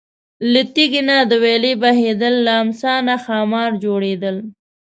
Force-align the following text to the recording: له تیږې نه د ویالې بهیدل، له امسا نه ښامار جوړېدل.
له 0.51 0.61
تیږې 0.73 1.01
نه 1.09 1.17
د 1.29 1.31
ویالې 1.43 1.73
بهیدل، 1.81 2.35
له 2.45 2.53
امسا 2.63 2.93
نه 3.07 3.15
ښامار 3.23 3.71
جوړېدل. 3.83 4.35